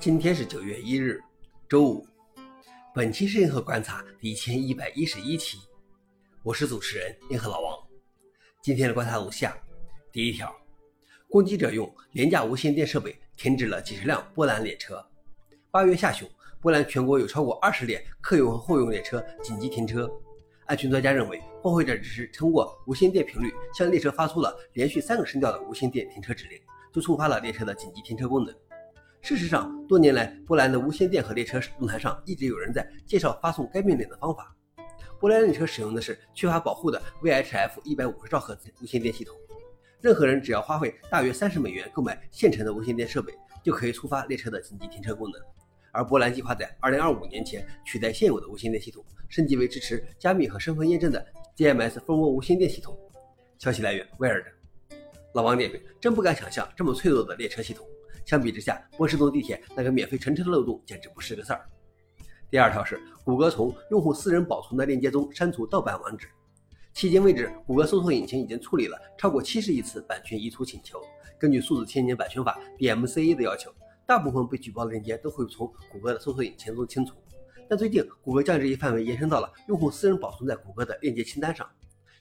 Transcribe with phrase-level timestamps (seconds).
[0.00, 1.22] 今天是九月一日，
[1.68, 2.06] 周五。
[2.94, 5.58] 本期是银河观察第一千一百一十一期，
[6.42, 7.78] 我是主持人银河老王。
[8.62, 9.54] 今天的观察如下：
[10.10, 10.50] 第一条，
[11.28, 15.06] 攻击者用廉价无线电设备停止了几十辆波兰列车。
[15.70, 16.26] 八月下旬，
[16.62, 20.10] 波兰全国有超过二十列客运和货运列车紧急停车。
[20.64, 26.58] 安全专家认为，破坏者只是通过无线电频率向列车发出了连续三个声调的无线电停车指令，
[26.90, 28.56] 就触发了列车的紧急停车功能。
[29.22, 34.56] 事实上，多年来，波兰的无线电和列车论坛上一直有人在介绍发送该命令的方法。
[35.20, 39.36] 波兰列车使用的是缺乏保护的 VHF 一百五十兆赫兹无线电系统。
[40.00, 45.40] 任何人只要花费大约三十美元购买现成的无线电设备，就可以触发列车的紧急停车功能。
[45.92, 51.24] 而波兰计划在二零二五年前取代现有的无线电系统，升级为支持加密和身份验证的
[51.56, 52.98] GMS 蜂窝无线电系统。
[53.58, 54.96] 消息来源：威尔的。
[55.34, 57.86] 老王点评：真不敢想象这么脆弱的列车系统。
[58.24, 61.68] 相比之下，波士顿地铁那个免费乘车的漏洞简直不是个事儿。
[62.50, 66.26] 第二条是，谷歌从用户私人保存的链接中删除盗版网址。
[66.94, 71.00] 迄今为止，谷歌搜索引擎已经处理了超过七十亿次版权移除请求。
[71.38, 73.72] 根据数字千年版权法 （DMCA） 的要求，
[74.04, 77.14] 大部分被举报的链接都会从谷歌的搜索引擎中清除。
[77.68, 81.64] 但最近，谷歌将这一范围延伸到了用户私人保存在谷歌的链接清单上。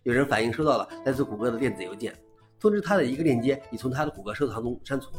[0.03, 2.15] 有人反映收到了来自谷歌的电子邮件，
[2.59, 5.09] 通知他的一个链接已从他的谷歌收藏中删除。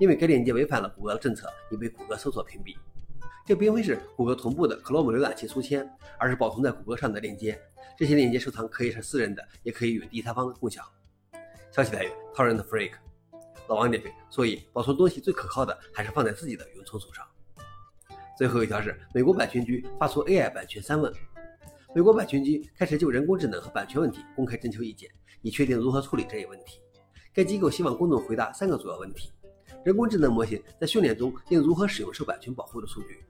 [0.00, 2.74] 因为该链接违反了谷歌的政策，已被谷歌搜索屏蔽。
[3.44, 5.86] 这并非是谷歌同步的 Chrome 浏览器书签，
[6.18, 7.60] 而是保存在谷歌上的链接。
[7.98, 10.82] 这些链接收藏可以是私人的，也可以与第三方共享。
[11.70, 12.92] 消息来源：Torrent Freak。
[13.68, 17.22] 老王点评：所以保存东西最可靠的还是放在自己的云存储上。
[18.38, 21.12] 最后一条是，美国版权局发出 AI 版权三问。
[21.94, 25.10] 美国版权局开始就人工智能和版权问题公开征求意见，
[25.42, 26.80] 以确定如何处理这一问题。
[27.34, 29.30] 该机构希望公众回答三个主要问题。
[29.84, 33.24] 人工智能模型在训练中应如何使用受版权保护的数据？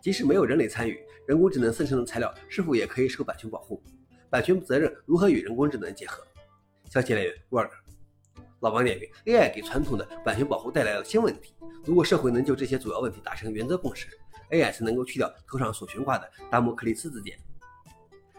[0.00, 3.82] 即使没有人类参与，人工智能生成的材料是否也可以受版权保护？
[4.30, 6.24] 版权责任如何与人工智能结合？
[6.88, 7.70] 消息来源：Work。
[8.60, 11.54] 老王点评：AI 给传统的版权保护带来了新问题。
[11.84, 14.06] 如果社会能就这些主要问题达成原则共识
[14.50, 17.38] ，AI 才能够去掉头上所悬挂的达摩克利斯之剑。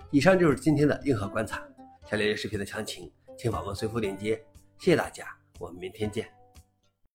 [0.09, 1.67] 以上就是今天的硬核观察。
[2.09, 4.35] 想了解视频的详情，请访问随附链接。
[4.77, 5.25] 谢谢大家，
[5.59, 6.40] 我们明天见。